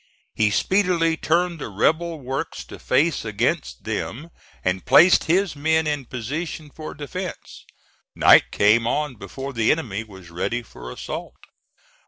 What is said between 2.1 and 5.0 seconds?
works to face against them and